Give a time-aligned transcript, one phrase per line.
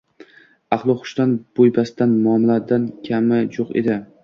[0.77, 4.03] Aqlu xushdan, buy-bastdan, muomaladan kami jo‘q edi